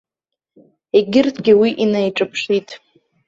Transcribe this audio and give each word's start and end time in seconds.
Егьырҭгьы 0.97 1.53
уи 1.61 1.69
инаиҿыԥшит. 1.83 2.69